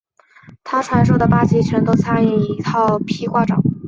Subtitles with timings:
[0.63, 3.61] 他传授的八极拳都参以一套劈挂掌。